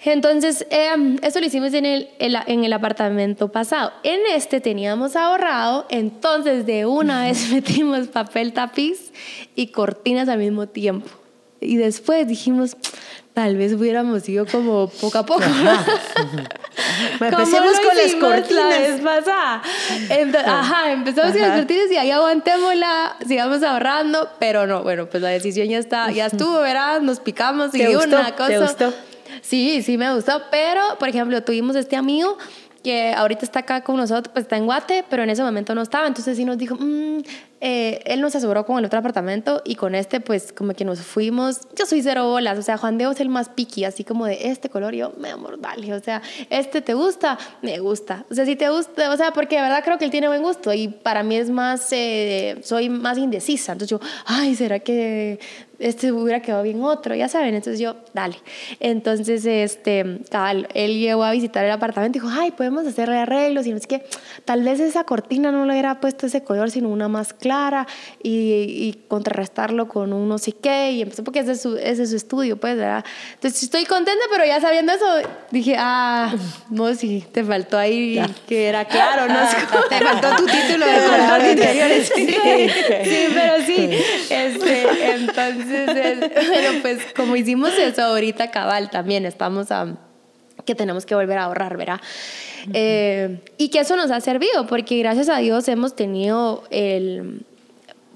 [0.03, 3.93] Entonces, em, eso lo hicimos en el, en el apartamento pasado.
[4.01, 9.13] En este teníamos ahorrado, entonces de una vez metimos papel tapiz
[9.53, 11.20] y cortinas al mismo tiempo.
[11.61, 12.75] Y después dijimos,
[13.33, 15.43] tal vez hubiéramos ido como poco a poco.
[17.19, 19.01] Empecemos con las cortinas.
[19.01, 25.21] La ajá, empezamos con las cortinas y ahí aguantémosla, sigamos ahorrando, pero no, bueno, pues
[25.21, 27.01] la decisión ya está, ya estuvo, ¿verdad?
[27.01, 28.47] Nos picamos y una cosa.
[28.47, 28.93] ¿Te gustó?
[29.41, 32.37] Sí, sí me gustó, pero por ejemplo, tuvimos este amigo
[32.83, 35.81] que ahorita está acá con nosotros, pues está en Guate, pero en ese momento no
[35.81, 37.21] estaba, entonces sí nos dijo, mmm,
[37.63, 41.01] eh, él nos aseguró con el otro apartamento y con este pues como que nos
[41.01, 44.25] fuimos, yo soy cero bolas, o sea, Juan Diego es el más piqui, así como
[44.25, 48.33] de este color, yo, me amor, dale, o sea, este te gusta, me gusta, o
[48.33, 50.73] sea, si te gusta, o sea, porque de verdad creo que él tiene buen gusto
[50.73, 55.39] y para mí es más, eh, soy más indecisa, entonces yo, ay, ¿será que
[55.77, 58.35] este hubiera quedado bien otro, ya saben, entonces yo, dale.
[58.79, 63.65] Entonces, este, tal, él llegó a visitar el apartamento y dijo, ay, podemos hacerle arreglos,
[63.65, 64.03] y no es que
[64.45, 67.50] tal vez esa cortina no le hubiera puesto ese color, sino una más clara
[68.23, 70.91] y, contrarrestarlo con un no sé qué.
[70.91, 73.03] Y empezó porque ese es su, ese es su estudio, pues, ¿verdad?
[73.33, 75.05] Entonces estoy contenta, pero ya sabiendo eso,
[75.51, 76.33] dije, ah,
[76.69, 79.39] no, sí, te faltó ahí que era claro, ¿no?
[79.89, 82.11] te faltó tu título de decorador de interiores.
[82.15, 83.89] Sí, sí, pero sí.
[84.29, 85.89] Este, entonces,
[86.33, 90.10] pero pues como hicimos eso ahorita, cabal, también estamos a
[90.71, 91.99] que tenemos que volver a ahorrar, ¿verdad?
[92.73, 97.45] Eh, y que eso nos ha servido, porque gracias a Dios hemos tenido el,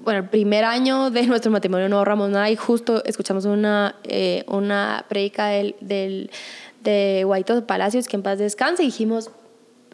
[0.02, 4.44] bueno, el primer año de nuestro matrimonio no ahorramos nada y justo escuchamos una, eh,
[4.46, 6.30] una predica del, del,
[6.82, 9.30] de Guaito Palacios, que en paz descanse, y dijimos,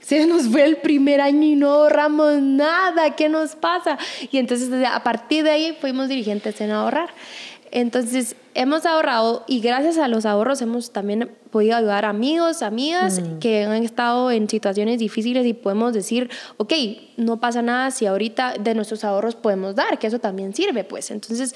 [0.01, 3.99] se nos fue el primer año y no ahorramos nada, ¿qué nos pasa?
[4.31, 7.11] Y entonces a partir de ahí fuimos dirigentes en ahorrar.
[7.73, 13.21] Entonces, hemos ahorrado y gracias a los ahorros hemos también podido ayudar a amigos, amigas
[13.21, 13.39] Mm.
[13.39, 16.73] que han estado en situaciones difíciles y podemos decir, ok,
[17.17, 21.11] no pasa nada si ahorita de nuestros ahorros podemos dar, que eso también sirve, pues.
[21.11, 21.55] Entonces,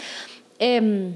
[0.58, 1.14] em,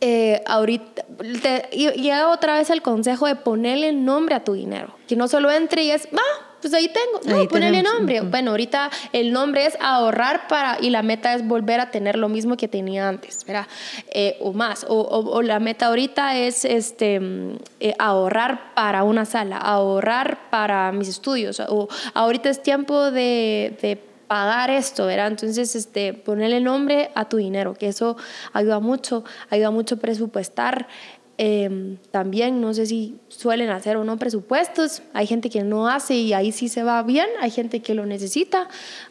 [0.00, 1.04] eh, ahorita
[1.42, 5.50] te- y- otra vez el consejo de ponerle nombre a tu dinero, que no solo
[5.50, 6.22] entre y es, va,
[6.64, 8.20] pues ahí tengo, no, Ahí tenemos, nombre.
[8.22, 12.30] Bueno, ahorita el nombre es ahorrar para, y la meta es volver a tener lo
[12.30, 13.66] mismo que tenía antes, ¿verdad?
[14.12, 19.04] Eh, o más, o, o- o la meta ahorita es este, mm, eh, ahorrar para
[19.04, 23.96] una sala, ahorrar para mis estudios, o ahorita es tiempo de, de
[24.26, 25.26] pagar esto, ¿verdad?
[25.28, 28.16] Entonces, este, ponerle nombre a tu dinero, que eso
[28.54, 30.88] ayuda mucho, ayuda mucho presupuestar.
[31.36, 36.14] Eh, también, no sé si suelen hacer o no presupuestos, hay gente que no hace
[36.14, 38.68] y ahí sí se va bien, hay gente que lo necesita,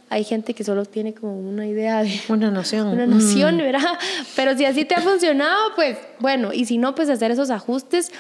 [0.10, 2.88] hay gente que solo tiene como una idea de Una noción.
[2.88, 3.10] una Mm.
[3.10, 4.00] noción, ¿verdad?
[4.38, 8.12] Pero si así te ha funcionado, pues bueno, y si no, pues hacer esos ajustes.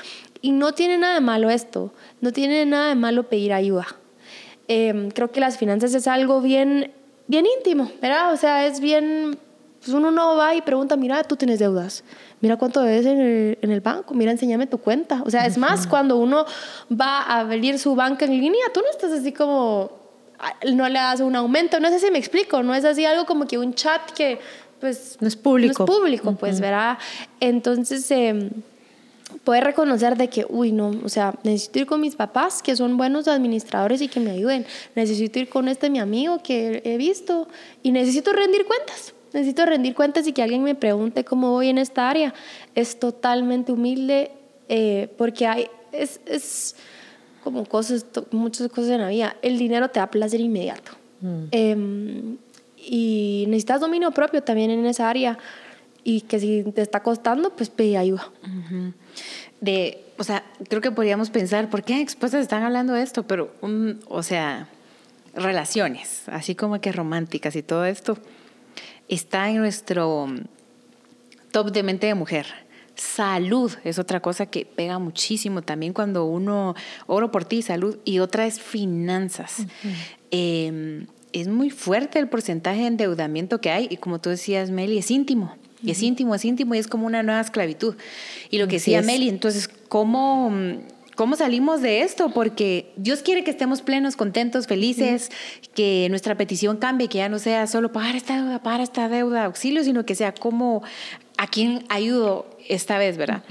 [0.41, 3.87] Y no tiene nada de malo esto, no tiene nada de malo pedir ayuda.
[4.67, 6.91] Eh, creo que las finanzas es algo bien,
[7.27, 8.33] bien íntimo, ¿verdad?
[8.33, 9.37] O sea, es bien,
[9.79, 12.03] pues uno no va y pregunta, mira, tú tienes deudas,
[12.43, 15.23] mira cuánto debes en el, en el banco, mira, enséñame tu cuenta.
[15.25, 16.45] O sea, es más, cuando uno
[16.91, 19.89] va a abrir su banca en línea, tú no estás así como,
[20.39, 23.25] ah, no le das un aumento, no sé si me explico, no es así algo
[23.25, 24.39] como que un chat que,
[24.81, 25.15] pues...
[25.21, 25.85] No es público.
[25.85, 26.97] No es público, pues, ¿verdad?
[27.39, 28.11] Entonces...
[28.11, 28.49] em,
[29.45, 32.97] poder reconocer de que, uy, no, o sea, necesito ir con mis papás, que son
[32.97, 34.65] buenos administradores y que me ayuden.
[34.95, 37.47] Necesito ir con este mi amigo que he visto
[37.81, 39.12] y necesito rendir cuentas.
[39.33, 42.33] Necesito rendir cuentas y que alguien me pregunte cómo voy en esta área.
[42.75, 44.31] Es totalmente humilde
[44.69, 46.75] eh, porque hay, es, es
[47.43, 49.35] como cosas, muchas cosas en la vida.
[49.41, 50.91] El dinero te da placer inmediato.
[51.51, 52.37] Em,
[52.77, 55.37] y necesitas dominio propio también en esa área.
[56.05, 58.29] Y que si te está costando, pues pide ayuda.
[59.61, 63.23] De, o sea, creo que podríamos pensar, ¿por qué expuestas están hablando de esto?
[63.23, 64.67] Pero, un- o sea,
[65.33, 68.17] relaciones, así como que románticas y todo esto,
[69.07, 70.27] está en nuestro
[71.51, 72.45] top de mente de mujer.
[72.95, 76.75] Salud es otra cosa que pega muchísimo también cuando uno
[77.07, 79.65] oro por ti, salud, y otra es finanzas.
[80.31, 84.99] Eh, es muy fuerte el porcentaje de endeudamiento que hay y como tú decías, Meli,
[84.99, 85.55] es íntimo.
[85.81, 87.95] Y es íntimo, es íntimo y es como una nueva esclavitud.
[88.49, 89.01] Y lo que decía.
[89.01, 90.49] Meli, entonces, ¿cómo,
[91.15, 92.29] ¿cómo salimos de esto?
[92.29, 95.29] Porque Dios quiere que estemos plenos, contentos, felices,
[95.75, 99.45] que nuestra petición cambie, que ya no sea solo pagar esta deuda, pagar esta deuda,
[99.45, 100.83] auxilio, sino que sea como
[101.37, 103.43] a quién ayudo esta vez, ¿verdad?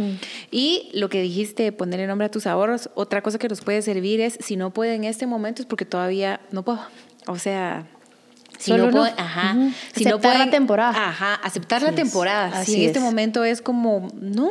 [0.51, 4.21] Y lo que dijiste, ponerle nombre a tus ahorros, otra cosa que nos puede servir
[4.21, 6.81] es, si no puedo en este momento es porque todavía no puedo.
[7.27, 7.87] O sea...
[8.59, 9.11] Si Solo no puedo, no.
[9.17, 9.55] ajá.
[9.57, 9.73] Ujú.
[9.97, 11.09] Si no Aceptar la temporada.
[11.09, 12.47] Ajá, aceptar la Así es, temporada.
[12.61, 13.05] así si en este es.
[13.05, 14.51] momento es como, no,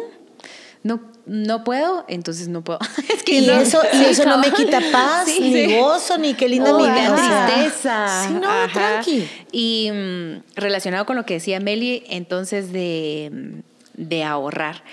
[0.83, 2.79] no, no puedo, entonces no puedo.
[3.13, 5.77] es que Y no- eso, y eso no me quita paz, Sí, ni sí.
[5.77, 7.15] gozo, ni qué linda Oh, mi vida.
[7.53, 8.25] tristeza.
[8.27, 8.69] Sí, no, Ajá.
[9.01, 9.27] tranqui.
[9.51, 13.59] Y mm, relacionado con lo que decía Meli, entonces de, mm,
[14.07, 14.83] de ahorrar.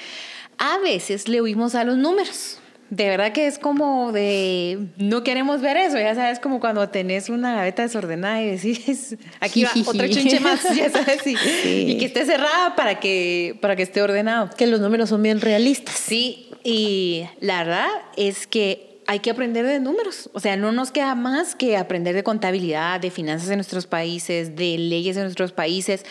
[0.59, 2.59] A veces le huimos a los números.
[2.91, 7.29] De verdad que es como de no queremos ver eso, ya sabes, como cuando tenés
[7.29, 12.07] una gaveta desordenada y decís, aquí va otro chunche más, ya sabes, y, y que
[12.07, 14.51] esté cerrada para que, para que esté ordenado.
[14.57, 15.95] Que los números son bien realistas.
[15.97, 20.29] Sí, y la verdad es que hay que aprender de números.
[20.35, 24.55] O sea, no nos queda más que aprender de contabilidad, de finanzas de nuestros países,
[24.55, 26.05] de leyes de nuestros países.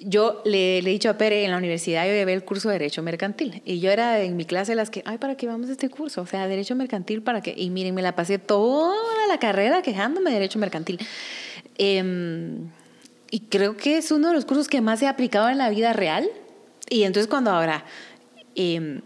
[0.00, 2.74] Yo le, le he dicho a Pere en la universidad, yo llevé el curso de
[2.78, 3.62] Derecho Mercantil.
[3.64, 6.22] Y yo era en mi clase las que, ay, ¿para qué vamos a este curso?
[6.22, 7.52] O sea, Derecho Mercantil, ¿para qué?
[7.56, 8.94] Y miren, me la pasé toda
[9.26, 11.00] la carrera quejándome de Derecho Mercantil.
[11.78, 12.70] Em,
[13.28, 15.92] y creo que es uno de los cursos que más he aplicado en la vida
[15.92, 16.28] real.
[16.88, 17.84] Y entonces cuando ahora...
[18.54, 19.00] em,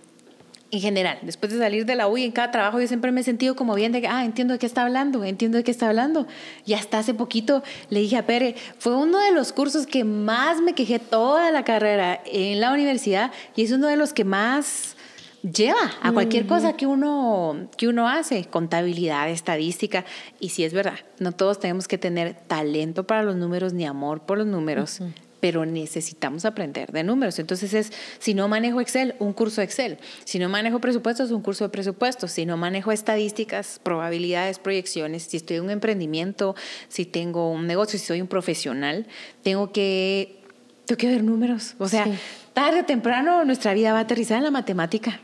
[0.70, 3.22] en general, después de salir de la U y en cada trabajo, yo siempre me
[3.22, 5.70] he sentido como bien de que, ah, entiendo de qué está hablando, entiendo de qué
[5.70, 6.26] está hablando.
[6.64, 10.61] Y hasta hace poquito le dije a Pere, fue uno de los cursos que más
[10.61, 14.96] me quejé toda la carrera en la universidad y es uno de los que más
[15.42, 20.04] lleva a cualquier cosa que uno, que uno hace, contabilidad, estadística.
[20.38, 24.20] Y sí es verdad, no todos tenemos que tener talento para los números ni amor
[24.20, 25.00] por los números.
[25.40, 27.38] Pero necesitamos aprender de números.
[27.38, 29.98] Entonces es, si no manejo Excel, un curso de Excel.
[30.24, 32.31] Si no manejo presupuestos, un curso de presupuestos.
[32.33, 35.22] Si no manejo estadísticas, probabilidades, proyecciones.
[35.24, 36.55] Si estoy en un emprendimiento,
[36.88, 39.07] si tengo un negocio, si soy un profesional,
[39.42, 40.42] tengo que,
[40.87, 41.74] tengo que ver números.
[41.79, 42.12] O sea, Sí.
[42.53, 45.20] tarde o temprano nuestra vida va a aterrizar en la matemática.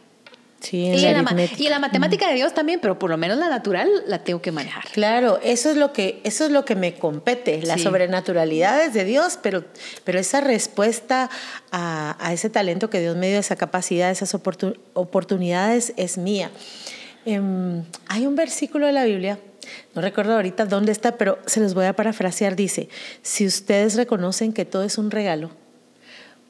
[0.66, 0.92] Sí, y, en
[1.24, 4.24] la, y, en la, matemática de Dios también, pero por lo menos la natural la
[4.24, 4.82] tengo que manejar.
[4.92, 9.04] Claro, eso es lo que, eso es lo que me compete, la sobrenaturalidad es de
[9.04, 9.64] Dios, pero,
[10.02, 11.30] pero esa respuesta
[11.70, 16.50] a, a, ese talento que Dios me dio, esa capacidad, esas oportunidades es mía.
[17.24, 19.38] Em, hay un versículo de la Biblia,
[19.94, 22.88] no recuerdo ahorita dónde está, pero se los voy a parafrasear, dice,
[23.22, 25.50] si ustedes reconocen que todo es un regalo,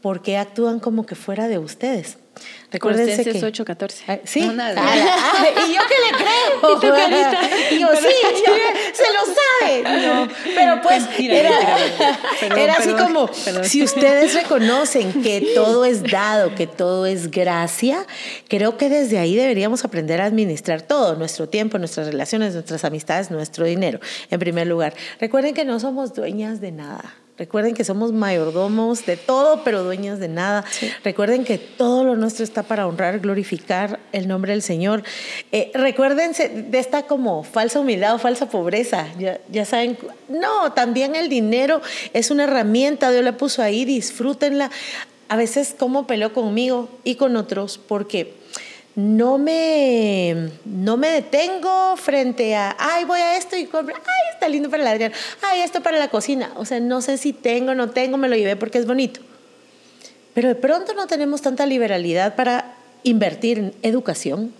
[0.00, 2.18] ¿por qué actúan como que fuera de ustedes?
[2.70, 4.20] Recuérdense que 8, 14.
[4.24, 4.40] Sí.
[4.42, 4.78] Una de...
[4.78, 6.76] ah, y yo que le creo.
[7.70, 8.08] ¿Y, yo, sí,
[8.92, 10.06] se lo sabe.
[10.06, 11.50] No, pero pues era,
[12.56, 13.30] era así como,
[13.62, 18.04] si ustedes reconocen que todo es dado, que todo es gracia,
[18.48, 23.30] creo que desde ahí deberíamos aprender a administrar todo, nuestro tiempo, nuestras relaciones, nuestras amistades,
[23.30, 24.94] nuestro dinero, en primer lugar.
[25.20, 27.14] Recuerden que no somos dueñas de nada.
[27.38, 30.64] Recuerden que somos mayordomos de todo, pero dueños de nada.
[31.04, 35.02] Recuerden que todo lo nuestro está para honrar, glorificar el nombre del Señor.
[35.52, 39.06] Eh, recuérdense de esta como falsa humildad o falsa pobreza.
[39.18, 41.82] Ya, ya saben, no, también el dinero
[42.14, 44.70] es una herramienta, Dios la puso ahí, disfrútenla.
[45.28, 48.34] A veces como peleo conmigo y con otros porque
[48.96, 54.48] no me, no me detengo frente a, ay, voy a esto y compro, ay, está
[54.48, 56.50] lindo para el Adrián, ay, esto para la cocina.
[56.56, 59.20] O sea, no sé si tengo, no tengo, me lo llevé porque es bonito.
[60.32, 64.52] Pero de pronto no tenemos tanta liberalidad para invertir en educación,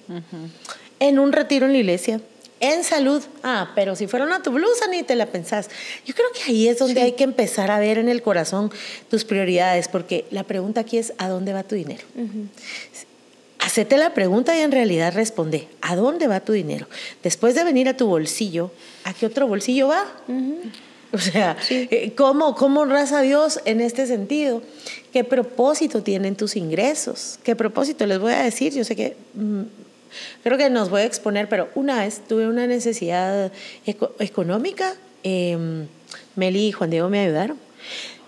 [1.01, 2.21] en un retiro en la iglesia,
[2.61, 3.23] en salud.
[3.43, 5.71] Ah, pero si fueron a tu blusa ni te la pensás.
[6.05, 8.71] Yo creo que ahí es donde hay que empezar a ver en el corazón
[9.11, 12.05] tus prioridades, porque la pregunta aquí es, ¿a dónde va tu dinero?
[13.67, 16.87] Hacete la pregunta y en realidad responde, ¿a dónde va tu dinero?
[17.25, 18.71] Después de venir a tu bolsillo,
[19.03, 20.05] ¿a qué otro bolsillo va?
[21.13, 24.63] O sea, eh, ¿cómo, ¿cómo honras a Dios en este sentido?
[25.13, 27.41] ¿Qué propósito tienen tus ingresos?
[27.43, 28.07] ¿Qué propósito?
[28.07, 29.63] Les voy a decir, yo sé que mm,
[30.45, 33.51] creo que nos voy a exponer, pero una vez tuve una necesidad
[33.85, 35.89] económica, em,
[36.37, 37.59] Meli y Juan Diego me ayudaron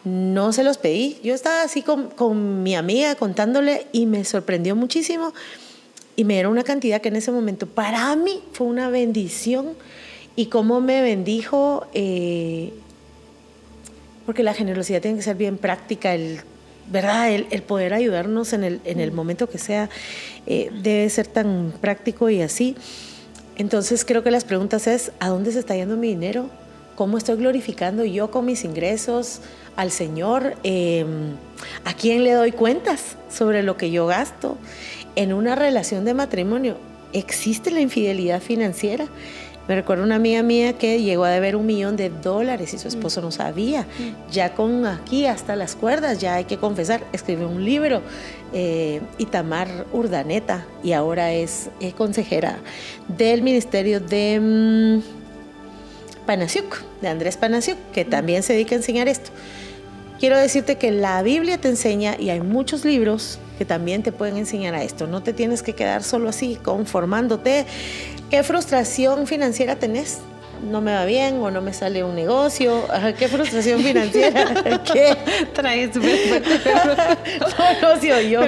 [0.09, 1.19] no se los pedí.
[1.23, 5.33] Yo estaba así con, mi amiga contándole y me sorprendió muchísimo
[6.17, 9.75] y me dieron una cantidad que en ese momento para mí fue una bendición
[10.35, 12.73] y cómo me bendijo, eh,
[14.27, 16.41] porque la generosidad tiene que ser bien práctica, el,
[16.91, 17.31] ¿verdad?
[17.33, 19.91] El, poder ayudarnos en el, en el, momento que sea
[20.47, 22.77] eh, debe ser tan práctico y así.
[23.57, 26.51] Entonces creo que las preguntas es, ¿a dónde se está yendo mi dinero?
[26.99, 29.41] ¿Cómo estoy glorificando yo con mis ingresos?
[29.77, 31.37] al Señor, em,
[31.85, 34.59] a quién le doy cuentas sobre lo que yo gasto.
[35.15, 36.77] En una relación de matrimonio,
[37.13, 39.07] ¿existe la infidelidad financiera?
[39.69, 42.89] Me recuerdo una amiga mía que llegó a deber un millón de dólares y su
[42.89, 43.83] esposo no sabía.
[43.83, 44.33] Mm.
[44.33, 48.03] Ya con aquí hasta las cuerdas, ya hay que confesar, escribió un libro,
[48.53, 52.59] eh, Itamar Urdaneta, y ahora es eh, consejera
[53.07, 55.18] del Ministerio de mm,
[56.29, 59.31] Panasiuk, de Andrés Panasiuk, que también se dedica a enseñar esto.
[60.21, 64.37] Quiero decirte que la Biblia te enseña y hay muchos libros que también te pueden
[64.37, 65.07] enseñar a esto.
[65.07, 67.65] No te tienes que quedar solo así, conformándote.
[68.29, 70.19] ¿Qué frustración financiera tenés?
[70.63, 72.85] no me va bien o no me sale un negocio.
[73.19, 74.83] qué frustración financiera.
[74.93, 75.17] ¿Qué?
[75.55, 76.51] Trae súper fuerte.
[77.83, 78.41] no, no, sí, yo.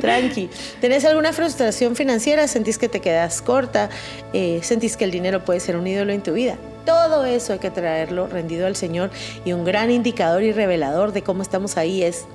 [0.00, 0.48] Tranqui.
[0.80, 2.48] ¿Tenés alguna frustración financiera?
[2.48, 3.90] ¿Sentís que te quedas corta?
[4.32, 6.56] Eh, ¿Sentís que el dinero puede ser un ídolo en tu vida?
[6.84, 9.10] Todo eso hay que traerlo rendido al Señor
[9.44, 12.26] y un gran indicador y revelador de cómo estamos ahí es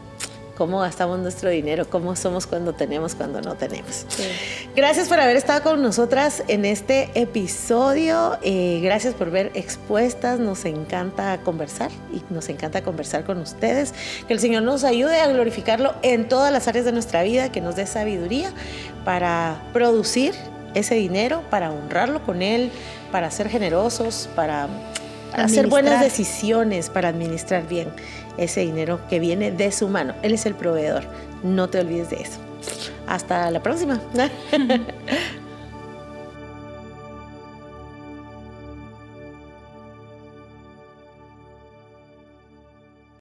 [0.56, 4.06] cómo gastamos nuestro dinero, cómo somos cuando tenemos, cuando no tenemos.
[4.76, 8.38] Gracias por haber estado con nosotras en este episodio.
[8.42, 10.40] Eh, gracias por ver expuestas.
[10.40, 13.94] Nos encanta conversar y nos encanta conversar con ustedes.
[14.28, 17.62] Que el Señor nos ayude a glorificarlo en todas las áreas de nuestra vida, que
[17.62, 18.52] nos dé sabiduría
[19.04, 20.34] para producir
[20.74, 22.70] ese dinero, para honrarlo con Él,
[23.16, 24.68] para ser generosos, para,
[25.32, 27.88] hacer buenas decisiones, para administrar bien
[28.38, 30.14] ese dinero que viene de su mano.
[30.22, 31.06] Él es el proveedor.
[31.42, 32.40] No te olvides de eso.
[33.08, 34.02] Hasta la próxima.